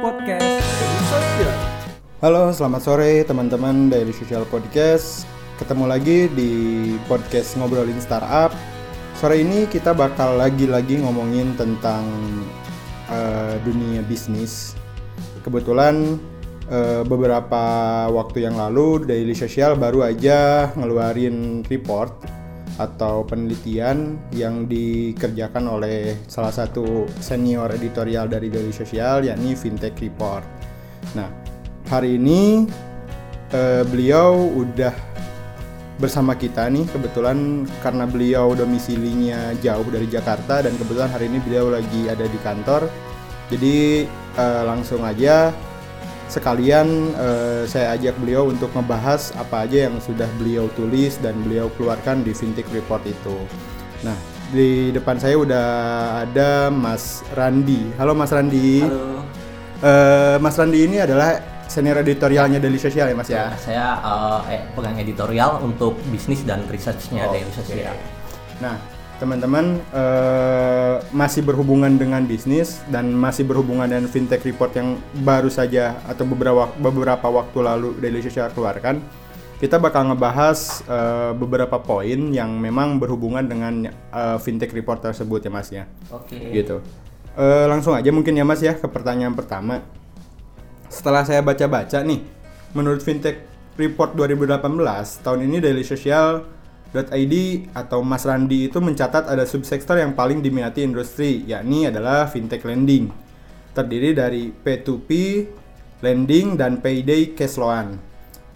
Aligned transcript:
Podcast 0.00 0.64
Social. 1.12 1.56
Halo, 2.24 2.48
selamat 2.56 2.80
sore 2.80 3.20
teman-teman 3.28 3.92
dari 3.92 4.08
Social 4.16 4.48
Podcast. 4.48 5.28
Ketemu 5.60 5.84
lagi 5.84 6.24
di 6.32 6.52
podcast 7.04 7.60
ngobrolin 7.60 8.00
startup. 8.00 8.48
Sore 9.20 9.44
ini 9.44 9.68
kita 9.68 9.92
bakal 9.92 10.40
lagi-lagi 10.40 11.04
ngomongin 11.04 11.52
tentang 11.60 12.08
eh, 13.12 13.60
dunia 13.60 14.00
bisnis. 14.08 14.72
Kebetulan 15.44 16.16
eh, 16.72 17.04
beberapa 17.04 17.60
waktu 18.08 18.48
yang 18.48 18.56
lalu 18.56 19.04
Daily 19.04 19.36
Social 19.36 19.76
baru 19.76 20.08
aja 20.08 20.72
ngeluarin 20.80 21.60
report 21.68 22.39
atau 22.80 23.28
penelitian 23.28 24.16
yang 24.32 24.64
dikerjakan 24.64 25.68
oleh 25.68 26.16
salah 26.24 26.48
satu 26.48 27.04
senior 27.20 27.68
editorial 27.76 28.24
dari 28.24 28.48
Daily 28.48 28.72
Social 28.72 29.20
yakni 29.28 29.52
Fintech 29.52 30.00
Report. 30.00 30.40
Nah, 31.12 31.28
hari 31.92 32.16
ini 32.16 32.64
eh, 33.52 33.84
beliau 33.84 34.48
udah 34.56 35.12
bersama 36.00 36.32
kita 36.32 36.64
nih 36.72 36.88
kebetulan 36.88 37.68
karena 37.84 38.08
beliau 38.08 38.56
domisilinya 38.56 39.52
jauh 39.60 39.84
dari 39.92 40.08
Jakarta 40.08 40.64
dan 40.64 40.72
kebetulan 40.80 41.12
hari 41.12 41.28
ini 41.28 41.38
beliau 41.44 41.68
lagi 41.68 42.08
ada 42.08 42.24
di 42.24 42.38
kantor. 42.40 42.88
Jadi 43.52 44.08
eh, 44.40 44.62
langsung 44.64 45.04
aja 45.04 45.52
sekalian 46.30 46.86
eh, 47.12 47.62
saya 47.66 47.92
ajak 47.92 48.14
beliau 48.16 48.46
untuk 48.46 48.70
membahas 48.70 49.34
apa 49.34 49.66
aja 49.66 49.90
yang 49.90 49.98
sudah 49.98 50.30
beliau 50.38 50.70
tulis 50.72 51.18
dan 51.18 51.34
beliau 51.42 51.66
keluarkan 51.74 52.22
di 52.22 52.30
Fintech 52.30 52.70
Report 52.70 53.02
itu. 53.02 53.36
Nah, 54.00 54.14
di 54.48 54.88
depan 54.90 55.18
saya 55.18 55.34
udah 55.36 55.66
ada 56.22 56.70
Mas 56.70 57.26
Randi. 57.30 57.90
Halo 57.98 58.14
Mas 58.14 58.30
Randi. 58.30 58.80
Halo, 58.80 59.26
Eh, 59.80 60.36
Mas 60.36 60.60
Randi 60.60 60.84
ini 60.84 61.00
adalah 61.00 61.40
senior 61.64 62.04
editorialnya 62.04 62.60
Daily 62.60 62.76
Social 62.76 63.08
ya 63.08 63.16
Mas 63.16 63.32
ya? 63.32 63.48
saya 63.56 63.96
eh, 63.96 64.40
eh, 64.52 64.62
pegang 64.76 64.92
editorial 64.94 65.56
untuk 65.58 65.96
bisnis 66.06 66.44
dan 66.44 66.68
researchnya 66.68 67.24
Oh, 67.24 67.32
dari 67.32 67.48
oke. 67.48 67.56
sosial. 67.56 67.96
Nah, 68.60 68.76
teman-teman 69.20 69.76
eh, 69.92 70.96
masih 71.12 71.44
berhubungan 71.44 71.92
dengan 72.00 72.24
bisnis 72.24 72.80
dan 72.88 73.12
masih 73.12 73.44
berhubungan 73.44 73.84
dengan 73.84 74.08
fintech 74.08 74.40
report 74.40 74.72
yang 74.74 74.96
baru 75.20 75.52
saja 75.52 76.00
atau 76.08 76.24
beberapa 76.24 76.72
beberapa 76.80 77.28
waktu 77.28 77.58
lalu 77.60 77.88
Daily 78.00 78.24
Social 78.24 78.48
keluarkan. 78.50 79.04
Kita 79.60 79.76
bakal 79.76 80.08
ngebahas 80.08 80.80
eh, 80.88 81.32
beberapa 81.36 81.76
poin 81.84 82.32
yang 82.32 82.56
memang 82.56 82.96
berhubungan 82.96 83.44
dengan 83.44 83.92
eh, 83.92 84.38
fintech 84.40 84.72
report 84.72 85.04
tersebut 85.04 85.44
ya 85.44 85.50
Mas 85.52 85.68
ya. 85.68 85.84
Oke. 86.08 86.40
Gitu. 86.40 86.80
Eh, 87.36 87.66
langsung 87.70 87.94
aja 87.94 88.10
mungkin 88.10 88.34
ya 88.34 88.42
Mas 88.42 88.64
ya 88.64 88.72
ke 88.72 88.88
pertanyaan 88.88 89.36
pertama. 89.36 89.84
Setelah 90.90 91.22
saya 91.22 91.38
baca-baca 91.44 92.02
nih, 92.02 92.26
menurut 92.74 92.98
Fintech 92.98 93.46
Report 93.78 94.10
2018, 94.18 95.22
tahun 95.22 95.46
ini 95.46 95.62
Daily 95.62 95.86
Social.id 96.90 97.34
atau 97.70 98.02
Mas 98.02 98.26
Randi 98.26 98.66
itu 98.66 98.82
mencatat 98.82 99.30
ada 99.30 99.46
subsektor 99.46 99.94
yang 99.94 100.18
paling 100.18 100.42
diminati 100.42 100.82
industri, 100.82 101.46
yakni 101.46 101.86
adalah 101.86 102.26
fintech 102.26 102.66
lending. 102.66 103.14
Terdiri 103.70 104.10
dari 104.10 104.50
P2P, 104.50 105.10
lending, 106.02 106.58
dan 106.58 106.82
payday 106.82 107.30
cash 107.38 107.62
loan. 107.62 107.94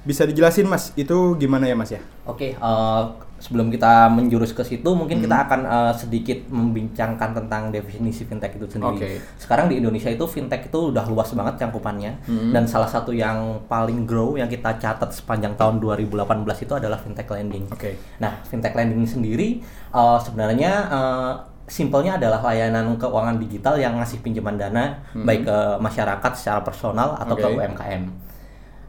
Bisa 0.03 0.27
dijelasin 0.27 0.67
Mas, 0.67 0.91
itu 0.99 1.39
gimana 1.39 1.71
ya 1.71 1.79
Mas 1.79 1.95
ya? 1.95 2.03
Oke, 2.27 2.59
eh, 2.59 3.03
sebelum 3.45 3.69
kita 3.69 4.09
menjurus 4.09 4.57
ke 4.57 4.65
situ, 4.65 4.89
mungkin 4.97 5.21
Hmm. 5.21 5.29
kita 5.29 5.37
akan 5.45 5.61
eh, 5.69 5.93
sedikit 5.93 6.39
membincangkan 6.49 7.37
tentang 7.37 7.69
definisi 7.69 8.25
fintech 8.25 8.57
itu 8.57 8.65
sendiri. 8.65 8.97
Oke. 8.97 9.21
Sekarang 9.37 9.69
di 9.69 9.77
Indonesia 9.77 10.09
itu 10.09 10.25
fintech 10.25 10.73
itu 10.73 10.89
udah 10.89 11.05
luas 11.05 11.29
banget 11.31 11.61
cangkupannya, 11.61 12.25
Hmm. 12.25 12.57
dan 12.57 12.65
salah 12.65 12.89
satu 12.89 13.13
yang 13.13 13.61
paling 13.69 14.09
grow 14.09 14.41
yang 14.41 14.49
kita 14.49 14.81
catat 14.81 15.13
sepanjang 15.13 15.53
tahun 15.55 15.77
2018 15.77 16.57
itu 16.59 16.73
adalah 16.73 16.97
fintech 16.97 17.29
lending. 17.29 17.69
Oke. 17.69 18.01
Nah, 18.17 18.41
fintech 18.43 18.73
lending 18.73 19.05
sendiri 19.05 19.61
eh, 19.93 20.19
sebenarnya 20.25 20.73
eh, 20.89 21.33
simpelnya 21.65 22.17
adalah 22.17 22.41
layanan 22.43 22.97
keuangan 22.97 23.37
digital 23.37 23.77
yang 23.77 23.97
ngasih 23.97 24.21
pinjaman 24.21 24.57
dana 24.57 25.01
baik 25.15 25.45
ke 25.45 25.59
masyarakat 25.81 26.33
secara 26.33 26.61
personal 26.61 27.17
atau 27.17 27.33
ke 27.35 27.45
Oke. 27.45 27.57
UMKM. 27.57 28.03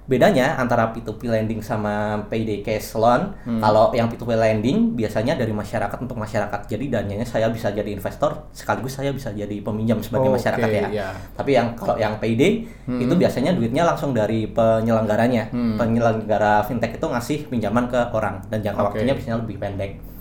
Bedanya 0.05 0.53
antara 0.61 0.93
P2P 0.93 1.25
lending 1.25 1.66
sama 1.66 2.21
payday 2.29 2.61
cash 2.61 2.93
loan, 2.93 3.33
kalau 3.41 3.89
yang 3.97 4.05
P2P 4.05 4.38
lending 4.38 4.93
biasanya 4.93 5.33
dari 5.33 5.49
masyarakat 5.49 5.97
untuk 5.97 6.13
masyarakat. 6.13 6.69
Jadi 6.69 6.93
dananya 6.93 7.25
saya 7.25 7.49
bisa 7.49 7.73
jadi 7.73 7.89
investor 7.89 8.45
sekaligus 8.53 9.01
saya 9.01 9.09
bisa 9.09 9.33
jadi 9.33 9.57
peminjam 9.66 9.97
sebagai 10.05 10.29
Oke, 10.29 10.38
masyarakat 10.38 10.69
ya. 10.69 10.88
ya. 10.93 11.09
Tapi 11.33 11.57
yang 11.57 11.73
kalau 11.73 11.97
yang 11.97 12.21
payday 12.21 12.69
itu 12.85 13.13
biasanya 13.17 13.57
duitnya 13.57 13.81
langsung 13.81 14.13
dari 14.13 14.45
penyelenggaranya. 14.45 15.49
Penyelenggara 15.51 16.61
fintech 16.69 17.01
itu 17.01 17.07
ngasih 17.09 17.49
pinjaman 17.49 17.89
ke 17.89 17.99
orang 18.13 18.45
dan 18.53 18.61
jangka 18.61 18.81
Oke. 18.85 18.87
waktunya 19.01 19.13
biasanya 19.17 19.37
lebih 19.41 19.57
pendek. 19.57 20.15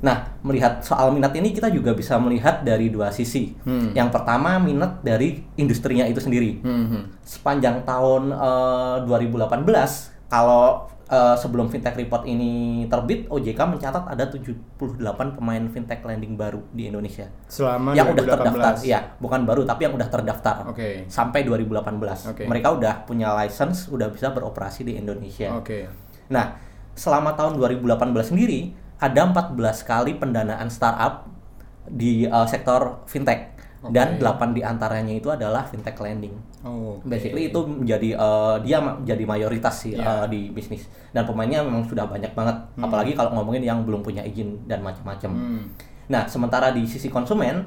Nah, 0.00 0.40
melihat 0.40 0.80
soal 0.80 1.12
minat 1.12 1.36
ini 1.36 1.52
kita 1.52 1.68
juga 1.68 1.92
bisa 1.92 2.16
melihat 2.16 2.64
dari 2.64 2.88
dua 2.88 3.12
sisi. 3.12 3.52
Hmm. 3.68 3.92
Yang 3.92 4.08
pertama 4.16 4.56
minat 4.56 5.04
dari 5.04 5.44
industrinya 5.60 6.08
itu 6.08 6.20
sendiri. 6.24 6.64
Hmm, 6.64 7.12
Sepanjang 7.20 7.84
tahun 7.84 8.32
eh, 8.32 8.96
2018 9.04 10.30
kalau 10.32 10.88
eh, 11.04 11.36
sebelum 11.36 11.68
fintech 11.68 12.00
report 12.00 12.24
ini 12.24 12.86
terbit, 12.88 13.28
OJK 13.28 13.60
mencatat 13.76 14.04
ada 14.08 14.24
78 14.24 15.36
pemain 15.36 15.64
fintech 15.68 16.00
lending 16.00 16.32
baru 16.38 16.64
di 16.72 16.88
Indonesia 16.88 17.28
Selama 17.44 17.92
yang 17.92 18.08
udah 18.08 18.24
2018. 18.24 18.40
terdaftar, 18.40 18.72
ya 18.86 19.00
bukan 19.20 19.44
baru 19.44 19.68
tapi 19.68 19.84
yang 19.84 19.94
udah 20.00 20.08
terdaftar 20.08 20.56
Oke. 20.72 21.04
sampai 21.12 21.44
2018. 21.44 22.32
Oke. 22.32 22.48
Mereka 22.48 22.68
udah 22.72 22.94
punya 23.04 23.36
license, 23.36 23.92
udah 23.92 24.08
bisa 24.08 24.32
beroperasi 24.32 24.80
di 24.88 24.96
Indonesia. 24.96 25.52
Oke. 25.60 25.92
Nah, 26.32 26.56
selama 26.96 27.36
tahun 27.36 27.58
2018 27.60 28.32
sendiri 28.32 28.79
ada 29.00 29.20
14 29.24 29.56
kali 29.82 30.14
pendanaan 30.14 30.68
startup 30.68 31.26
di 31.88 32.24
eh, 32.24 32.46
sektor 32.46 33.02
fintech 33.04 33.56
dan 33.88 34.20
Oke. 34.20 34.28
8 34.28 34.52
di 34.52 34.60
antaranya 34.60 35.08
itu 35.10 35.32
adalah 35.32 35.64
fintech 35.64 35.96
lending. 35.96 36.36
Oh, 36.60 37.00
oke. 37.00 37.08
Basically 37.08 37.48
itu 37.48 37.60
menjadi 37.64 38.12
eh, 38.12 38.56
dia 38.60 38.76
ma- 38.78 39.00
jadi 39.00 39.24
mayoritas 39.24 39.72
sih 39.80 39.96
Ya. 39.96 40.24
eh, 40.24 40.26
di 40.28 40.40
bisnis 40.52 40.84
dan 41.10 41.24
pemainnya 41.24 41.64
memang 41.64 41.88
sudah 41.88 42.04
banyak 42.04 42.36
banget. 42.36 42.56
Apalagi 42.76 43.16
kalau 43.16 43.32
ngomongin 43.34 43.64
yang 43.64 43.80
belum 43.82 44.04
punya 44.04 44.20
izin 44.20 44.60
dan 44.68 44.84
macam-macam. 44.84 45.32
Hmm. 45.32 45.64
Nah, 46.12 46.28
sementara 46.28 46.70
di 46.70 46.84
sisi 46.84 47.08
konsumen 47.08 47.64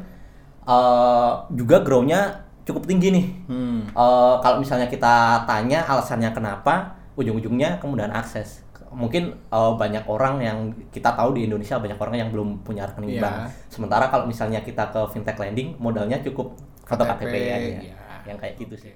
eh, 0.63 1.31
juga 1.51 1.81
grow-nya 1.81 2.45
cukup 2.63 2.85
tinggi 2.85 3.09
nih. 3.09 3.25
Hmm. 3.49 3.81
Eh, 3.89 4.35
kalau 4.39 4.61
misalnya 4.61 4.87
kita 4.87 5.43
tanya 5.43 5.81
alasannya 5.83 6.29
kenapa, 6.31 6.93
ujung-ujungnya 7.17 7.81
kemudahan 7.81 8.13
akses. 8.13 8.62
Mungkin 8.93 9.23
eh, 9.33 9.73
banyak 9.75 10.05
orang 10.07 10.35
yang 10.39 10.57
kita 10.93 11.13
tahu 11.17 11.35
di 11.35 11.49
Indonesia 11.49 11.81
banyak 11.81 11.99
orang 11.99 12.15
yang 12.15 12.29
belum 12.29 12.61
punya 12.61 12.85
rekening 12.87 13.17
Iya. 13.17 13.21
bank. 13.21 13.37
Sementara 13.67 14.07
kalau 14.07 14.25
misalnya 14.29 14.61
kita 14.61 14.93
ke 14.93 15.01
fintech 15.11 15.37
lending, 15.37 15.75
modalnya 15.81 16.21
cukup 16.21 16.55
foto 16.85 17.03
KTP, 17.03 17.19
KTP 17.19 17.35
ya, 17.35 17.57
iya. 17.57 17.93
yang 18.29 18.37
kayak 18.37 18.55
gitu 18.61 18.75
sih. 18.77 18.93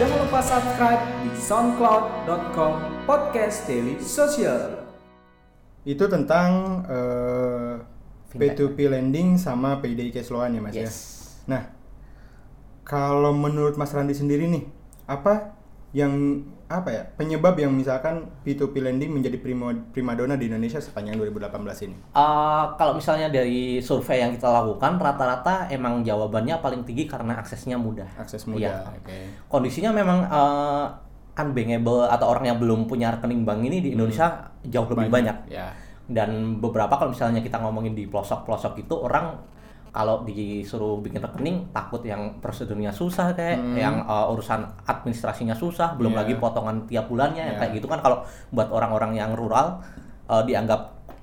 Jangan 0.00 0.16
lupa 0.24 0.40
subscribe 0.40 1.02
di 1.20 1.30
soundcloud.com 1.36 2.72
podcast 3.04 3.68
Daily 3.68 4.00
Social. 4.00 4.88
Itu 5.84 6.08
tentang 6.08 6.80
eh, 6.88 7.74
Fintech. 8.30 8.56
P2P 8.56 8.78
lending 8.88 9.34
sama 9.36 9.82
payday 9.82 10.08
cash 10.14 10.30
loan 10.30 10.54
ya 10.54 10.60
Mas 10.62 10.72
ya. 10.72 10.86
Yes. 10.86 10.96
Nah, 11.50 11.66
kalau 12.86 13.34
menurut 13.34 13.74
Mas 13.74 13.90
Randi 13.90 14.14
sendiri 14.14 14.46
nih, 14.46 14.64
apa 15.10 15.58
yang 15.90 16.46
apa 16.70 16.86
ya 16.94 17.02
penyebab 17.18 17.58
yang 17.58 17.74
misalkan 17.74 18.30
P2P 18.46 18.78
lending 18.78 19.10
menjadi 19.10 19.42
prima 19.42 19.74
primadona 19.90 20.38
di 20.38 20.46
Indonesia 20.46 20.78
sepanjang 20.78 21.18
2018 21.18 21.50
ini? 21.90 21.96
Eh, 22.14 22.64
kalau 22.78 22.94
misalnya 22.94 23.26
dari 23.26 23.82
survei 23.82 24.22
yang 24.22 24.30
kita 24.30 24.46
lakukan, 24.46 25.02
rata-rata 25.02 25.66
emang 25.66 26.06
jawabannya 26.06 26.62
paling 26.62 26.86
tinggi 26.86 27.10
karena 27.10 27.42
aksesnya 27.42 27.74
mudah. 27.74 28.06
Akses 28.14 28.46
mudah. 28.46 28.86
Oke. 28.94 29.50
kondisinya 29.50 29.90
memang 29.90 30.18
eh, 30.30 30.86
unbankable 31.42 32.06
atau 32.06 32.26
orang 32.30 32.54
yang 32.54 32.58
belum 32.62 32.86
punya 32.86 33.18
rekening 33.18 33.42
bank 33.42 33.66
ini 33.66 33.78
di 33.82 33.90
Indonesia 33.98 34.54
jauh 34.62 34.86
lebih 34.86 35.10
banyak. 35.10 35.50
Ya. 35.50 35.74
Dan 36.06 36.62
beberapa 36.62 36.94
kalau 36.94 37.10
misalnya 37.10 37.42
kita 37.42 37.58
ngomongin 37.58 37.98
di 37.98 38.06
pelosok-pelosok 38.06 38.86
itu 38.86 38.94
orang 38.94 39.38
kalau 39.90 40.22
disuruh 40.22 40.98
bikin 40.98 41.18
rekening 41.18 41.66
takut 41.70 41.98
yang 42.00 42.38
prosedurnya 42.38 42.90
susah 42.90 43.30
kayak 43.32 43.58
yang 43.74 44.02
eh, 44.02 44.32
urusan 44.32 44.62
administrasinya 44.84 45.52
susah, 45.52 45.94
belum 45.94 46.14
Hmm. 46.14 46.18
Iya. 46.18 46.26
lagi 46.26 46.34
potongan 46.36 46.76
tiap 46.86 47.06
bulannya 47.06 47.42
yang 47.44 47.56
Iya. 47.56 47.60
kayak 47.60 47.72
gitu 47.76 47.86
kan 47.86 47.98
kalau 47.98 48.22
buat 48.48 48.68
orang-orang 48.68 49.14
yang 49.14 49.34
rural 49.34 49.82
eh, 50.26 50.42
dianggap 50.44 50.80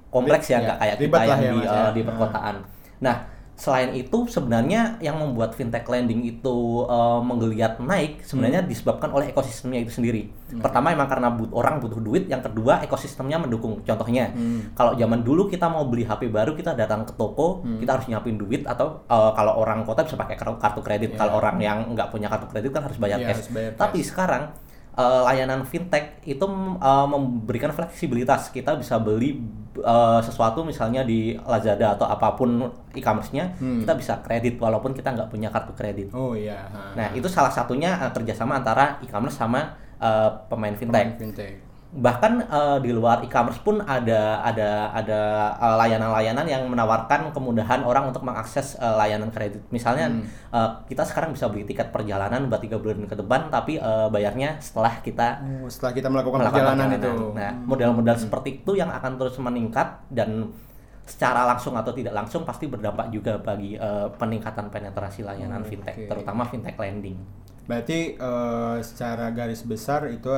kompleks 0.07 0.47
ya 0.47 0.59
Iya, 0.59 0.65
nggak 0.65 0.77
kayak 0.77 0.95
ribet 0.97 1.15
kita 1.17 1.27
yang 1.27 1.39
ya, 1.39 1.47
di, 1.47 1.59
eh, 1.59 1.63
ya. 1.63 1.83
di 1.89 2.01
Nah. 2.01 2.07
perkotaan. 2.07 2.55
Nah, 2.97 3.15
selain 3.57 3.89
itu 3.91 4.29
sebenarnya 4.29 5.01
yang 5.01 5.17
membuat 5.17 5.51
fintech 5.51 5.81
lending 5.83 6.21
itu 6.21 6.57
uh, 6.85 7.17
menggeliat 7.19 7.81
naik 7.81 8.21
sebenarnya 8.21 8.61
Hmm. 8.61 8.69
disebabkan 8.69 9.09
oleh 9.09 9.27
ekosistemnya 9.27 9.81
itu 9.81 9.89
sendiri. 9.91 10.29
Pertama 10.55 10.93
emang 10.93 11.05
karena 11.05 11.27
but- 11.27 11.49
orang 11.51 11.77
butuh 11.77 11.97
duit, 11.97 12.25
yang 12.25 12.39
kedua 12.39 12.79
ekosistemnya 12.79 13.35
mendukung. 13.35 13.81
Contohnya, 13.81 14.29
Hmm. 14.29 14.71
kalau 14.71 14.93
zaman 14.93 15.19
dulu 15.19 15.45
kita 15.45 15.65
mau 15.65 15.83
beli 15.83 16.05
HP 16.05 16.29
baru 16.29 16.53
kita 16.53 16.71
datang 16.71 17.01
ke 17.01 17.11
toko, 17.11 17.65
kita 17.75 17.97
harus 17.97 18.05
nyiapin 18.05 18.37
duit 18.37 18.61
atau 18.63 19.01
uh, 19.03 19.33
kalau 19.33 19.57
orang 19.57 19.81
kota 19.81 20.05
bisa 20.05 20.13
pakai 20.15 20.37
kar- 20.37 20.55
kartu 20.55 20.79
kredit. 20.79 21.17
Kalau 21.17 21.35
orang 21.35 21.57
yang 21.57 21.77
nggak 21.91 22.07
punya 22.07 22.29
kartu 22.29 22.45
kredit 22.47 22.69
kan 22.69 22.85
harus 22.85 22.95
bayar 22.95 23.17
Iya, 23.17 23.25
cash. 23.27 23.35
harus 23.35 23.49
bayar 23.51 23.71
Tapi 23.73 23.99
sekarang 23.99 24.43
uh, 24.97 25.21
layanan 25.23 25.61
fintech 25.63 26.19
itu 26.25 26.43
uh, 26.81 27.07
memberikan 27.07 27.69
fleksibilitas. 27.69 28.49
Kita 28.49 28.73
bisa 28.75 28.97
beli 28.97 29.37
uh, 29.85 30.19
sesuatu 30.19 30.65
misalnya 30.65 31.05
di 31.05 31.37
Lazada 31.37 31.93
atau 31.93 32.09
apa 32.09 32.33
pun 32.33 32.65
e-commerce-nya, 32.97 33.53
kita 33.61 33.93
bisa 33.93 34.13
kredit 34.25 34.57
walaupun 34.57 34.97
kita 34.97 35.13
nggak 35.13 35.29
punya 35.29 35.53
kartu 35.53 35.71
kredit. 35.77 36.09
Oh 36.11 36.33
iya. 36.33 36.65
ha. 36.73 36.97
Nah, 36.97 37.07
itu 37.13 37.29
salah 37.29 37.53
satunya 37.53 37.93
uh, 38.01 38.11
kerjasama 38.11 38.57
antara 38.57 38.97
e-commerce 39.05 39.37
sama 39.37 39.77
uh, 40.01 40.33
pemain 40.49 40.73
fintech 40.73 41.15
fintech. 41.21 41.66
Bahkan 41.97 42.45
eh, 42.45 42.77
di 42.85 42.93
luar 42.93 43.25
e-commerce 43.25 43.57
pun 43.65 43.81
ada 43.81 44.45
ada 44.45 44.93
ada 44.93 45.19
eh, 45.57 45.75
layanan-layanan 45.81 46.45
yang 46.45 46.63
menawarkan 46.69 47.33
kemudahan 47.33 47.81
orang 47.81 48.13
untuk 48.13 48.21
mengakses 48.21 48.77
eh, 48.77 48.95
layanan 48.95 49.33
kredit. 49.33 49.65
Misalnya 49.73 50.13
eh, 50.53 50.69
kita 50.85 51.01
sekarang 51.09 51.33
bisa 51.33 51.49
beli 51.49 51.65
tiket 51.65 51.89
perjalanan 51.89 52.45
buat 52.53 52.61
tiga 52.61 52.77
bulan 52.77 53.01
ke 53.09 53.17
depan, 53.17 53.49
tapi 53.49 53.81
eh, 53.81 54.07
bayarnya 54.13 54.61
setelah 54.61 55.01
kita 55.01 55.41
Oh, 55.41 55.65
setelah 55.65 55.93
kita 55.97 56.07
melakukan 56.13 56.45
melakukan 56.45 56.61
perjalanan 56.61 56.87
itu. 56.93 57.11
Nah, 57.33 57.51
model-model 57.65 58.15
seperti 58.21 58.61
itu 58.61 58.77
yang 58.77 58.93
akan 58.93 59.17
terus 59.17 59.35
meningkat 59.41 60.05
dan 60.13 60.53
secara 61.07 61.47
langsung 61.47 61.73
atau 61.73 61.95
tidak 61.95 62.13
langsung 62.13 62.43
pasti 62.43 62.69
berdampak 62.69 63.09
juga 63.09 63.41
bagi 63.41 63.73
eh, 63.73 64.07
peningkatan 64.21 64.69
penetrasi 64.69 65.25
layanan 65.25 65.65
Oke. 65.65 65.73
fintech, 65.73 65.97
terutama 66.05 66.45
fintech 66.45 66.77
lending. 66.77 67.17
Berarti 67.65 68.13
eh, 68.13 68.77
secara 68.85 69.33
garis 69.33 69.65
besar 69.65 70.05
itu 70.13 70.29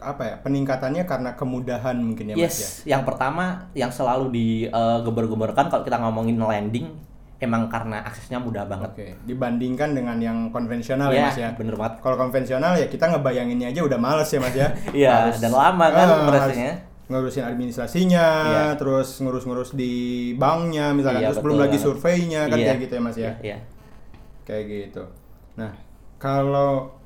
apa 0.00 0.22
ya? 0.22 0.34
Peningkatannya 0.40 1.04
karena 1.04 1.30
kemudahan 1.32 1.96
mungkin 1.96 2.32
ya 2.32 2.34
Mas 2.34 2.40
ya. 2.40 2.46
Yes, 2.48 2.58
yang 2.84 3.02
pertama 3.04 3.68
yang 3.72 3.88
selalu 3.88 4.32
digembar-gemborkan 4.32 5.68
kalau 5.68 5.82
kita 5.82 5.96
ngomongin 5.96 6.36
landing 6.36 6.88
emang 7.36 7.68
karena 7.68 8.04
aksesnya 8.04 8.36
mudah 8.36 8.64
banget. 8.64 8.90
Oke, 8.92 9.08
dibandingkan 9.24 9.92
dengan 9.92 10.16
yang 10.16 10.38
konvensional 10.50 11.08
ya 11.08 11.16
Iya, 11.16 11.24
Mas 11.24 11.38
ya. 11.38 11.48
bener 11.56 11.72
banget. 11.72 11.94
Kalau 11.98 12.16
konvensional 12.18 12.76
ya 12.76 12.84
kita 12.86 13.08
ngebayanginnya 13.08 13.72
aja 13.72 13.80
udah 13.80 13.96
males 13.96 14.28
ya 14.28 14.40
Mas 14.40 14.52
ya. 14.52 14.68
Iya, 14.92 15.32
dan 15.34 15.48
lama 15.50 15.86
kan 15.88 16.04
Ah, 16.06 16.28
prosesnya. 16.28 16.72
ngurusin 17.08 17.42
administrasinya, 17.42 18.26
Iya. 18.44 18.64
terus 18.76 19.18
ngurus-ngurus 19.18 19.72
di 19.72 19.92
banknya 20.36 20.92
misalkan, 20.92 21.24
Iya, 21.24 21.32
terus 21.32 21.40
belum 21.42 21.56
betul 21.56 21.64
lagi 21.64 21.78
banget. 21.80 21.86
surveinya 21.88 22.40
kan 22.46 22.58
Iya. 22.60 22.66
kayak 22.68 22.80
gitu 22.84 22.92
ya 22.92 23.00
Mas 23.02 23.16
ya. 23.16 23.22
Iya, 23.24 23.32
iya. 23.40 23.56
Kayak 24.44 24.64
gitu. 24.68 25.02
Nah, 25.56 25.72
kalau 26.20 26.99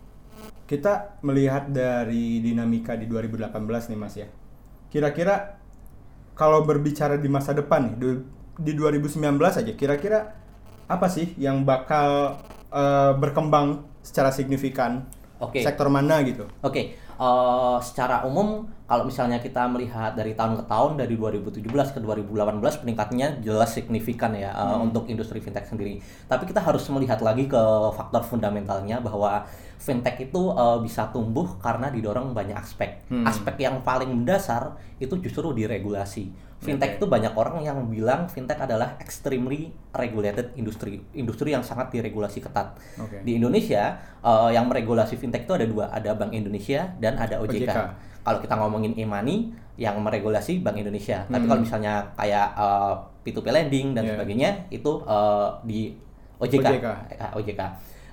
kita 0.65 1.21
melihat 1.21 1.69
dari 1.69 2.41
dinamika 2.41 2.97
di 2.97 3.05
2018 3.05 3.53
nih 3.93 3.99
Mas 3.99 4.15
ya. 4.17 4.29
Kira-kira 4.89 5.61
kalau 6.35 6.65
berbicara 6.65 7.21
di 7.21 7.29
masa 7.29 7.55
depan 7.55 7.95
nih 7.95 8.25
di 8.55 8.73
2019 8.75 9.39
aja 9.43 9.73
kira-kira 9.75 10.35
apa 10.87 11.07
sih 11.11 11.35
yang 11.37 11.67
bakal 11.67 12.39
eh, 12.73 13.13
berkembang 13.17 13.85
secara 14.05 14.33
signifikan? 14.33 15.05
Oke. 15.43 15.61
Sektor 15.61 15.91
mana 15.91 16.23
gitu? 16.25 16.49
Oke, 16.65 16.97
eh, 16.97 17.77
secara 17.85 18.25
umum 18.25 18.69
kalau 18.85 19.09
misalnya 19.09 19.41
kita 19.41 19.65
melihat 19.65 20.13
dari 20.13 20.37
tahun 20.37 20.61
ke 20.61 20.65
tahun 20.69 21.01
dari 21.01 21.17
2017 21.17 21.65
ke 21.97 21.99
2018 22.05 22.85
peningkatannya 22.85 23.41
jelas 23.41 23.73
signifikan 23.73 24.37
ya 24.37 24.53
eh, 24.53 24.77
untuk 24.77 25.09
industri 25.09 25.41
fintech 25.41 25.65
sendiri. 25.65 26.05
Tapi 26.29 26.45
kita 26.45 26.61
harus 26.61 26.85
melihat 26.93 27.25
lagi 27.25 27.49
ke 27.49 27.63
faktor 27.97 28.21
fundamentalnya 28.29 29.01
bahwa 29.01 29.49
fintech 29.81 30.29
itu 30.29 30.53
eh, 30.53 30.79
bisa 30.85 31.09
tumbuh 31.09 31.57
karena 31.65 31.89
didorong 31.89 32.37
banyak 32.37 32.61
aspek. 32.61 33.09
Aspek 33.25 33.57
yang 33.65 33.81
paling 33.81 34.13
mendasar 34.13 34.77
itu 35.01 35.17
justru 35.17 35.57
di 35.57 35.65
regulasi. 35.65 36.53
Fintech 36.65 36.97
itu 36.97 37.05
banyak 37.05 37.37
orang 37.37 37.61
yang 37.61 37.77
bilang 37.93 38.25
fintech 38.25 38.57
adalah 38.57 38.97
extremely 38.97 39.69
regulated 39.93 40.57
industri, 40.57 40.97
industri 41.13 41.53
yang 41.53 41.61
sangat 41.61 41.93
diregulasi 41.93 42.41
ketat. 42.41 42.73
Oke. 42.97 43.21
Di 43.25 43.41
Indonesia 43.41 43.97
eh, 44.21 44.51
yang 44.53 44.69
meregulasi 44.69 45.17
fintech 45.17 45.49
itu 45.49 45.57
ada 45.57 45.65
dua, 45.65 45.89
ada 45.89 46.13
Bank 46.13 46.37
Indonesia 46.37 46.93
dan 47.01 47.17
ada 47.17 47.41
OJK. 47.41 47.65
OJK. 47.65 48.13
Kalau 48.25 48.39
kita 48.41 48.57
ngomongin 48.57 48.97
e-money 48.97 49.53
yang 49.77 50.01
meregulasi 50.01 50.65
Bank 50.65 50.79
Indonesia. 50.79 51.27
Tapi 51.27 51.45
Hmm. 51.45 51.51
kalau 51.51 51.61
misalnya 51.61 51.95
kayak 52.17 52.47
eh, 52.57 52.93
P2P 53.23 53.47
lending 53.49 53.87
dan 53.93 54.03
Yeah. 54.03 54.13
sebagainya 54.17 54.51
itu 54.71 54.91
eh, 55.05 55.49
di 55.63 55.81
OJK. 56.41 56.67
OJK. 56.67 56.87
Eh, 57.13 57.31
OJK. 57.37 57.61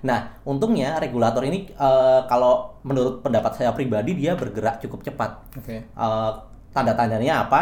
Nah, 0.01 0.19
untungnya 0.43 0.97
regulator 0.97 1.45
ini 1.45 1.69
eh, 1.69 2.21
kalau 2.25 2.73
menurut 2.81 3.21
pendapat 3.21 3.53
saya 3.53 3.71
pribadi 3.71 4.17
dia 4.17 4.33
bergerak 4.33 4.81
cukup 4.81 5.01
cepat. 5.01 5.31
Oke. 5.55 5.77
Eh, 5.85 6.31
tanda-tandanya 6.71 7.45
apa? 7.45 7.61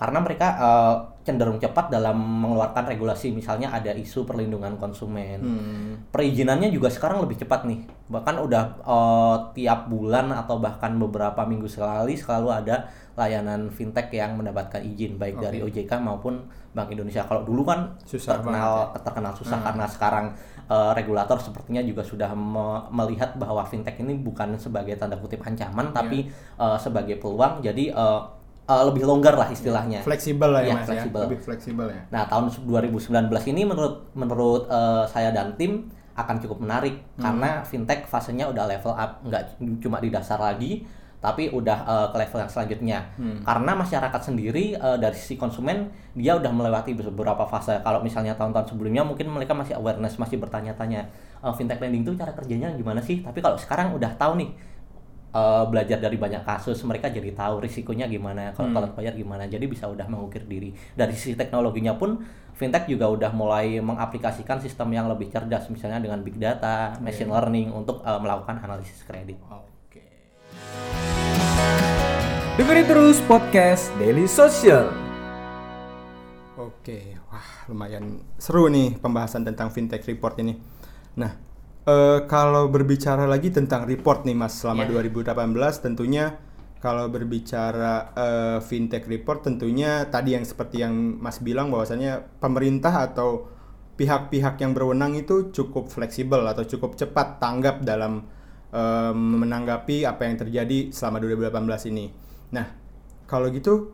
Karena 0.00 0.18
mereka 0.24 0.56
eh, 0.56 0.96
cenderung 1.28 1.60
cepat 1.60 1.92
dalam 1.92 2.16
mengeluarkan 2.16 2.88
regulasi. 2.88 3.36
Misalnya 3.36 3.68
ada 3.68 3.92
isu 3.92 4.24
perlindungan 4.24 4.80
konsumen. 4.80 5.38
Hmm. 5.44 5.92
Perizinannya 6.08 6.72
juga 6.72 6.88
sekarang 6.88 7.20
lebih 7.20 7.36
cepat 7.44 7.68
nih. 7.68 7.84
Bahkan 8.08 8.34
udah 8.40 8.64
eh, 8.80 9.36
tiap 9.60 9.92
bulan 9.92 10.32
atau 10.32 10.56
bahkan 10.56 10.96
beberapa 10.96 11.44
minggu 11.44 11.68
sekali 11.68 12.16
selalu 12.16 12.48
ada 12.48 12.88
layanan 13.20 13.68
fintech 13.68 14.08
yang 14.16 14.40
mendapatkan 14.40 14.80
izin 14.80 15.20
baik 15.20 15.36
dari 15.36 15.60
OJK 15.60 16.00
maupun 16.00 16.40
Bank 16.72 16.88
Indonesia. 16.88 17.28
Kalau 17.28 17.44
dulu 17.44 17.68
kan 17.68 17.92
Susah 18.08 18.40
terkenal 18.40 18.96
terkenal 18.96 19.32
susah 19.36 19.60
karena 19.60 19.84
sekarang 19.84 20.26
eh, 20.64 20.92
regulator 20.96 21.36
sepertinya 21.36 21.84
juga 21.84 22.00
sudah 22.00 22.32
me- 22.32 22.88
melihat 22.88 23.36
bahwa 23.36 23.60
fintech 23.68 24.00
ini 24.00 24.16
bukan 24.16 24.56
sebagai 24.56 24.96
tanda 24.96 25.20
kutip 25.20 25.44
ancaman 25.44 25.92
tapi 25.92 26.32
eh, 26.56 26.78
sebagai 26.80 27.20
peluang. 27.20 27.60
Jadi 27.60 27.92
eh, 27.92 28.20
eh, 28.70 28.82
lebih 28.86 29.02
longgar 29.02 29.34
lah 29.34 29.50
istilahnya. 29.50 30.00
Fleksibel 30.00 30.46
lah 30.46 30.62
ya 30.62 30.66
Iya, 30.66 30.74
Mas 30.76 30.86
fleksibel. 30.86 31.18
ya. 31.18 31.24
Lebih 31.26 31.40
fleksibel 31.40 31.86
ya. 31.88 32.00
Nah, 32.08 32.22
tahun 32.24 32.44
2019 32.62 33.10
ini 33.50 33.62
menurut 33.64 33.94
menurut 34.14 34.62
eh, 34.66 35.04
saya 35.06 35.30
dan 35.30 35.58
tim 35.58 35.90
akan 36.12 36.36
cukup 36.38 36.60
menarik 36.60 37.00
karena 37.16 37.64
fintech 37.64 38.04
fasenya 38.04 38.44
udah 38.46 38.68
level 38.68 38.92
up, 38.92 39.24
nggak 39.24 39.42
cuma 39.80 39.98
di 39.98 40.12
dasar 40.12 40.36
lagi, 40.36 40.84
tapi 41.16 41.48
udah 41.48 41.78
eh, 41.82 42.06
ke 42.12 42.16
level 42.18 42.38
yang 42.38 42.50
selanjutnya. 42.50 42.98
Karena 43.40 43.72
masyarakat 43.74 44.20
sendiri 44.22 44.64
eh, 44.72 44.96
dari 44.96 45.16
sisi 45.16 45.34
konsumen 45.34 45.88
dia 46.12 46.36
udah 46.36 46.50
melewati 46.50 46.92
beberapa 46.94 47.44
fase. 47.44 47.80
Kalau 47.80 48.00
misalnya 48.00 48.34
tahun-tahun 48.34 48.68
sebelumnya 48.68 49.00
mungkin 49.00 49.28
mereka 49.28 49.56
masih 49.56 49.74
awareness, 49.74 50.16
masih 50.16 50.36
bertanya-tanya 50.36 51.08
eh, 51.40 51.52
fintech 51.56 51.80
lending 51.80 52.04
itu 52.04 52.12
cara 52.14 52.30
kerjanya 52.30 52.68
gimana 52.74 53.00
sih? 53.00 53.24
Tapi 53.24 53.40
kalau 53.40 53.56
sekarang 53.56 53.96
udah 53.96 54.12
tahu 54.14 54.36
nih 54.36 54.50
eh, 55.30 55.64
belajar 55.66 55.98
dari 55.98 56.18
banyak 56.18 56.42
kasus 56.42 56.82
mereka 56.86 57.08
jadi 57.10 57.30
tahu 57.32 57.62
risikonya 57.64 58.06
gimana 58.10 58.52
kalau 58.54 58.70
kalau 58.74 58.88
bayar 58.94 59.14
gimana 59.14 59.46
jadi 59.46 59.64
bisa 59.64 59.86
udah 59.86 60.06
mengukir 60.10 60.44
diri 60.44 60.74
dari 60.94 61.14
sisi 61.14 61.38
teknologinya 61.38 61.94
pun 61.96 62.20
fintech 62.54 62.84
juga 62.90 63.08
udah 63.08 63.32
mulai 63.32 63.80
mengaplikasikan 63.80 64.60
sistem 64.60 64.92
yang 64.92 65.08
lebih 65.08 65.32
cerdas 65.32 65.70
misalnya 65.72 66.02
dengan 66.02 66.20
big 66.20 66.36
data 66.36 66.98
machine 67.00 67.32
learning 67.32 67.72
untuk 67.72 68.04
eh, 68.04 68.20
melakukan 68.20 68.60
analisis 68.60 69.00
kredit 69.06 69.40
Oke. 69.48 70.04
Dengerin 72.60 72.86
terus 72.86 73.16
podcast 73.24 73.88
Daily 73.96 74.28
Social. 74.28 75.10
Oke, 76.60 77.16
wah 77.32 77.64
lumayan 77.72 78.20
seru 78.36 78.68
nih 78.68 79.00
pembahasan 79.00 79.48
tentang 79.48 79.72
fintech 79.72 80.04
report 80.04 80.36
ini. 80.44 80.60
Nah, 81.16 81.32
eh, 81.86 82.18
kalau 82.26 82.68
berbicara 82.68 83.24
lagi 83.24 83.48
tentang 83.48 83.84
report 83.84 84.24
nih 84.24 84.36
Mas 84.36 84.60
selama 84.60 84.84
Iya. 84.84 85.00
2018 85.12 85.80
tentunya 85.80 86.36
kalau 86.80 87.12
berbicara 87.12 87.94
eh, 88.16 88.58
fintech 88.64 89.04
report 89.04 89.44
tentunya 89.44 90.08
tadi 90.08 90.32
yang 90.32 90.44
seperti 90.44 90.80
yang 90.80 90.94
Mas 91.20 91.40
bilang 91.40 91.68
bahwasannya 91.68 92.40
pemerintah 92.40 93.12
atau 93.12 93.48
pihak-pihak 94.00 94.56
yang 94.64 94.72
berwenang 94.72 95.12
itu 95.12 95.52
cukup 95.52 95.92
fleksibel 95.92 96.40
atau 96.48 96.64
cukup 96.64 96.96
cepat 96.96 97.36
tanggap 97.36 97.84
dalam 97.84 98.24
eh, 98.72 99.12
menanggapi 99.12 100.08
apa 100.08 100.24
yang 100.24 100.40
terjadi 100.40 100.88
selama 100.88 101.20
2018 101.20 101.92
ini. 101.92 102.08
Nah, 102.56 102.64
kalau 103.28 103.52
gitu 103.52 103.92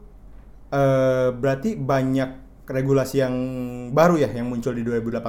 eh, 0.70 1.34
berarti 1.34 1.74
banyak 1.74 2.45
regulasi 2.66 3.22
yang 3.22 3.34
baru 3.94 4.18
ya 4.18 4.28
yang 4.30 4.50
muncul 4.50 4.74
di 4.74 4.82
2018. 4.82 5.22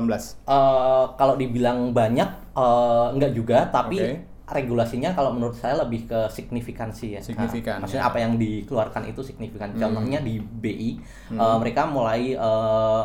Eh, 0.43 1.05
kalau 1.15 1.37
dibilang 1.37 1.93
banyak 1.93 2.29
eh, 2.57 3.07
enggak 3.13 3.31
juga 3.31 3.69
tapi 3.69 3.97
Oke. 4.01 4.15
regulasinya 4.47 5.13
kalau 5.13 5.35
menurut 5.35 5.53
saya 5.53 5.77
lebih 5.85 6.07
ke 6.07 6.19
signifikansi 6.33 7.17
ya. 7.17 7.21
Signifikan, 7.21 7.77
Nah, 7.77 7.85
maksudnya 7.85 8.03
ya. 8.03 8.09
apa 8.09 8.17
yang 8.19 8.33
dikeluarkan 8.35 9.03
itu 9.07 9.21
signifikan. 9.21 9.75
Contohnya 9.77 10.19
di 10.19 10.41
BI 10.41 10.97
eh, 11.31 11.57
mereka 11.61 11.85
mulai 11.85 12.33
eh, 12.33 13.03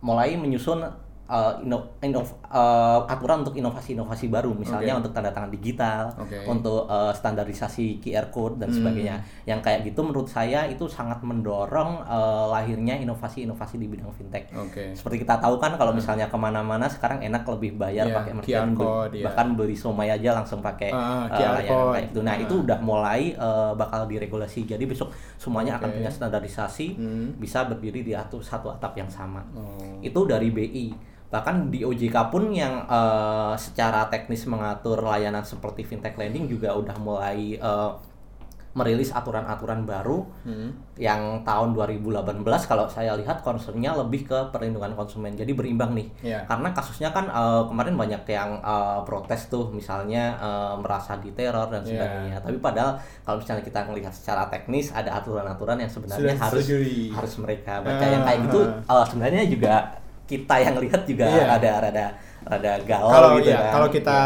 mulai 0.00 0.32
menyusun 0.38 0.80
uh, 1.30 1.54
ino- 1.62 1.94
uh, 2.50 3.06
aturan 3.06 3.40
untuk 3.40 3.54
inovasi-inovasi 3.54 4.26
baru, 4.26 4.50
misalnya 4.52 4.92
Oke. 4.92 5.00
untuk 5.00 5.12
tanda 5.14 5.30
tangan 5.30 5.48
digital, 5.48 6.10
Oke. 6.18 6.42
untuk 6.44 6.84
uh, 6.84 7.14
standarisasi 7.14 8.02
QR 8.02 8.28
code 8.28 8.58
dan 8.58 8.68
Hmm. 8.68 8.76
sebagainya. 8.76 9.16
Yang 9.44 9.60
kayak 9.62 9.80
gitu 9.86 10.00
menurut 10.02 10.26
saya 10.26 10.66
itu 10.66 10.84
sangat 10.84 11.22
mendorong 11.22 12.02
uh, 12.02 12.50
lahirnya 12.50 12.98
inovasi-inovasi 12.98 13.76
di 13.76 13.86
bidang 13.86 14.10
fintech. 14.10 14.50
Oke. 14.50 14.92
Seperti 14.92 15.22
kita 15.22 15.38
tahu 15.38 15.56
kan 15.56 15.74
kalau 15.74 15.90
misalnya 15.90 16.26
ke 16.26 16.34
mana-mana 16.34 16.84
sekarang 16.84 17.20
enak 17.20 17.46
lebih 17.48 17.76
bayar 17.76 18.10
Iya, 18.10 18.16
pakai 18.16 18.32
merchant, 18.34 18.72
code, 18.74 19.12
iya. 19.14 19.24
bahkan 19.24 19.46
beli 19.54 19.74
somai 19.74 20.10
aja 20.10 20.34
langsung 20.34 20.58
pakai 20.58 20.90
Ah, 20.90 21.24
uh, 21.24 21.26
QR 21.30 21.52
layanan 21.56 21.68
code. 21.68 21.92
kayak 21.94 22.04
gitu. 22.08 22.20
Nah 22.20 22.34
Ah. 22.34 22.42
itu 22.42 22.54
udah 22.60 22.78
mulai 22.80 23.22
uh, 23.34 23.72
bakal 23.72 24.04
diregulasi. 24.04 24.66
Jadi 24.66 24.84
besok 24.84 25.08
semuanya 25.36 25.78
akan 25.78 25.86
Oke. 25.86 25.96
punya 26.02 26.10
standarisasi, 26.10 26.86
Hmm. 26.96 27.28
bisa 27.36 27.62
berdiri 27.62 28.02
di 28.02 28.12
atas 28.12 28.42
satu 28.42 28.68
atap 28.68 28.96
yang 28.96 29.06
sama. 29.06 29.44
Oh. 29.52 30.00
Itu 30.00 30.24
dari 30.24 30.50
BI. 30.50 30.86
Bahkan 31.30 31.70
di 31.70 31.80
OJK 31.80 32.16
pun 32.26 32.50
yang 32.50 32.82
uh, 32.84 33.54
secara 33.54 34.06
teknis 34.06 34.44
mengatur 34.44 34.98
layanan 35.00 35.42
seperti 35.42 35.82
fintech 35.82 36.14
lending 36.14 36.46
juga 36.46 36.74
udah 36.74 36.96
mulai 36.96 37.54
uh, 37.56 37.94
merilis 38.70 39.10
aturan-aturan 39.10 39.82
baru 39.82 40.22
Hmm. 40.40 40.70
yang 40.94 41.42
tahun 41.42 41.74
2018 41.74 42.38
kalau 42.64 42.86
saya 42.86 43.12
lihat 43.14 43.42
concernnya 43.42 43.90
lebih 43.92 44.24
ke 44.24 44.38
perlindungan 44.48 44.94
konsumen 44.94 45.34
jadi 45.34 45.50
berimbang 45.50 45.90
nih 45.90 46.08
Iya. 46.22 46.40
karena 46.46 46.70
kasusnya 46.70 47.10
kan 47.10 47.26
eh, 47.26 47.62
kemarin 47.66 47.92
banyak 47.94 48.22
yang 48.24 48.56
eh, 48.56 48.98
protes 49.02 49.48
tuh 49.48 49.68
misalnya 49.70 50.38
eh, 50.38 50.74
merasa 50.76 51.18
diteror 51.18 51.66
dan 51.68 51.82
Iya. 51.82 51.90
sebagainya 51.90 52.36
tapi 52.38 52.56
padahal 52.58 52.92
kalau 53.20 53.36
misalnya 53.38 53.64
kita 53.64 53.80
melihat 53.84 54.12
secara 54.12 54.46
teknis 54.46 54.88
ada 54.90 55.18
aturan-aturan 55.18 55.76
yang 55.76 55.90
sebenarnya 55.90 56.30
Sudah 56.30 56.38
harus 56.40 56.62
disetujui. 56.62 57.10
harus 57.10 57.32
mereka 57.36 57.72
baca 57.80 57.98
Ah, 57.98 58.08
yang 58.08 58.22
kayak 58.22 58.38
gitu 58.44 58.60
eh, 58.86 59.04
sebenarnya 59.04 59.42
juga 59.46 59.74
kita 60.30 60.54
yang 60.56 60.78
lihat 60.78 61.02
juga 61.02 61.26
Iya. 61.26 61.58
ada 61.58 61.70
rada 61.82 62.06
rada 62.40 62.72
galau 62.86 63.10
Kalau 63.10 63.30
gitu 63.36 63.50
ya, 63.50 63.58
kan. 63.60 63.72
kalau 63.74 63.88
kita 63.90 64.18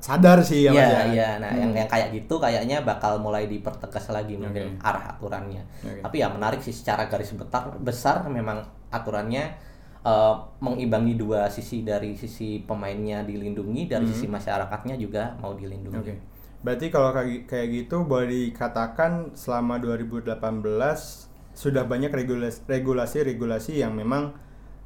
sadar 0.00 0.38
sih 0.40 0.66
ya, 0.66 0.72
Iya, 0.72 0.82
ya. 0.82 1.02
iya. 1.06 1.28
Nah, 1.38 1.52
yang 1.52 1.70
Hmm. 1.70 1.78
yang 1.78 1.86
kayak 1.86 2.08
gitu 2.10 2.34
kayaknya 2.36 2.82
bakal 2.82 3.20
mulai 3.20 3.44
dipertegas 3.44 4.08
lagi 4.08 4.34
mungkin 4.34 4.80
arah 4.80 5.12
aturannya. 5.12 5.62
Oke. 5.78 6.00
Tapi 6.00 6.16
ya 6.18 6.28
menarik 6.28 6.58
sih 6.58 6.72
secara 6.72 7.06
garis 7.06 7.30
besar 7.30 7.76
besar 7.78 8.16
memang 8.26 8.64
aturannya 8.88 9.70
eh, 10.02 10.34
mengimbangi 10.58 11.14
dua 11.14 11.46
sisi 11.46 11.86
dari 11.86 12.18
sisi 12.18 12.58
pemainnya 12.58 13.22
dilindungi, 13.22 13.86
dari 13.86 14.02
sisi 14.04 14.26
masyarakatnya 14.26 14.98
juga 14.98 15.38
mau 15.38 15.54
dilindungi. 15.54 15.94
Hmm. 15.94 16.02
Oke. 16.02 16.14
Berarti 16.58 16.90
kalau 16.90 17.14
kayak 17.14 17.66
gitu 17.70 18.02
boleh 18.02 18.50
dikatakan 18.50 19.30
selama 19.32 19.78
2018 19.78 21.30
sudah 21.52 21.84
banyak 21.84 22.10
regulasi- 22.10 22.66
regulasi-regulasi 22.66 23.78
yang 23.78 23.94
memang 23.94 24.34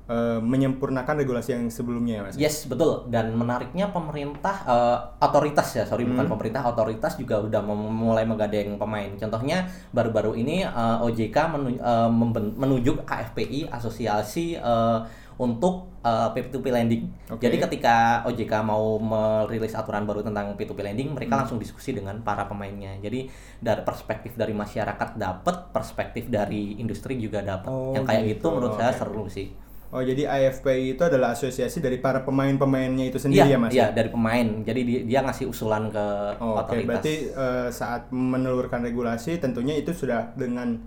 eh, 0.06 0.38
menyempurnakan 0.38 1.18
regulasi 1.18 1.50
yang 1.52 1.66
sebelumnya 1.66 2.14
ya, 2.16 2.22
Mas. 2.22 2.34
Yes, 2.36 2.56
betul. 2.64 3.06
Dan 3.06 3.34
menariknya 3.34 3.90
pemerintah 3.90 4.56
eh, 4.64 4.98
otoritas 5.20 5.66
ya, 5.72 5.82
sorry 5.82 6.02
Hmm. 6.02 6.14
bukan 6.14 6.26
pemerintah, 6.30 6.62
otoritas 6.64 7.14
juga 7.14 7.38
udah 7.38 7.60
mulai 7.64 8.22
menggandeng 8.22 8.76
pemain. 8.76 9.10
Contohnya 9.12 9.66
baru-baru 9.90 10.34
ini 10.34 10.62
eh, 10.62 10.70
OJK 11.02 11.36
menu- 11.50 11.82
memben- 12.08 12.54
menunjuk 12.54 13.02
KFPI 13.02 13.66
asosiasi 13.68 14.54
eh, 14.54 14.98
untuk 15.36 15.92
eh, 16.00 16.28
P2P 16.32 16.66
lending. 16.70 17.04
Oke. 17.28 17.42
Jadi 17.42 17.58
ketika 17.58 17.96
OJK 18.24 18.52
mau 18.62 18.96
merilis 18.96 19.74
aturan 19.74 20.06
baru 20.06 20.22
tentang 20.22 20.54
P2P 20.54 20.80
lending, 20.80 21.12
mereka 21.12 21.34
Hmm. 21.34 21.40
langsung 21.42 21.58
diskusi 21.58 21.90
dengan 21.90 22.22
para 22.22 22.46
pemainnya. 22.46 22.94
Jadi 22.96 23.26
dari 23.58 23.82
perspektif 23.82 24.32
dari 24.32 24.54
masyarakat 24.54 25.18
dapat, 25.18 25.74
perspektif 25.74 26.30
dari 26.30 26.78
industri 26.78 27.18
juga 27.18 27.42
dapat. 27.42 27.66
Oh, 27.66 27.90
Yang 27.90 28.06
kayak 28.06 28.22
gitu. 28.22 28.32
gitu 28.32 28.46
menurut 28.54 28.74
saya 28.76 28.92
Oke. 28.92 28.98
seru 28.98 29.26
sih. 29.26 29.48
Oh, 29.86 30.02
jadi 30.02 30.26
AFPI 30.26 30.94
itu 30.94 31.02
adalah 31.02 31.32
asosiasi 31.32 31.78
dari 31.78 31.96
para 31.96 32.20
pemain-pemainnya 32.20 33.06
itu 33.06 33.22
sendiri 33.22 33.46
Iya, 33.46 33.54
ya, 33.54 33.58
Mas? 33.58 33.70
Iya, 33.70 33.86
dari 33.90 34.10
pemain. 34.10 34.46
Jadi 34.60 34.80
dia, 34.82 35.00
dia 35.06 35.20
ngasih 35.22 35.46
usulan 35.46 35.88
ke 35.88 36.04
Oh, 36.38 36.58
Oke, 36.58 36.74
otoritas. 36.74 36.86
berarti 36.90 37.14
eh, 37.30 37.68
saat 37.70 38.10
menelurkan 38.10 38.82
regulasi 38.82 39.38
tentunya 39.38 39.74
itu 39.74 39.94
sudah 39.94 40.34
dengan 40.34 40.82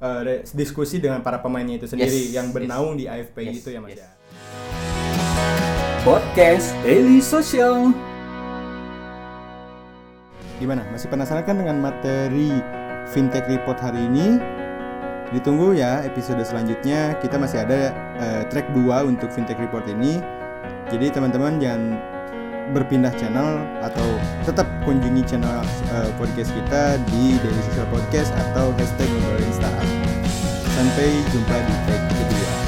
re- 0.00 0.42
diskusi 0.50 0.98
dengan 0.98 1.20
para 1.20 1.38
pemainnya 1.38 1.78
itu 1.78 1.86
sendiri 1.86 2.10
Yes, 2.10 2.34
yang 2.34 2.50
yes. 2.50 2.54
bernaung 2.56 2.96
di 2.96 3.06
AFPI 3.06 3.44
Yes, 3.46 3.58
itu 3.60 3.68
ya 3.70 3.80
Mas 3.80 3.94
yes. 3.94 4.02
ya. 4.02 4.08
Podcast 6.00 6.72
Daily 6.82 7.20
Social. 7.20 7.92
Gimana? 10.56 10.84
Masih 10.90 11.08
penasaran 11.08 11.44
kan 11.44 11.56
dengan 11.56 11.78
materi 11.78 12.52
Fintech 13.06 13.46
Report 13.46 13.78
hari 13.78 14.04
ini? 14.04 14.36
Ditunggu 15.30 15.72
ya 15.72 16.02
episode 16.02 16.42
selanjutnya. 16.42 17.16
Kita 17.16 17.38
masih 17.38 17.62
ada 17.62 17.94
eh, 18.20 18.42
track 18.52 18.70
2 18.76 19.10
untuk 19.10 19.32
Fintech 19.32 19.58
Report 19.58 19.84
ini. 19.88 20.20
Jadi 20.92 21.10
teman-teman 21.10 21.58
jangan 21.58 21.96
berpindah 22.70 23.10
channel 23.18 23.58
atau 23.82 24.06
tetap 24.46 24.68
kunjungi 24.86 25.26
channel 25.26 25.64
eh, 25.90 26.10
podcast 26.20 26.54
kita 26.54 27.00
di 27.10 27.40
Daily 27.40 27.62
Social 27.72 27.88
Podcast 27.90 28.30
atau 28.36 28.70
hashtag 28.78 29.10
startup. 29.50 29.90
Sampai 30.76 31.08
jumpa 31.34 31.56
di 31.60 31.74
track 31.88 32.04
kedua. 32.14 32.59